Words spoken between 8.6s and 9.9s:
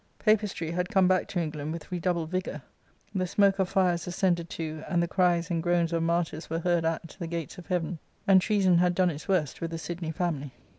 Introductory and Biographical Essay, ix had done its worst with the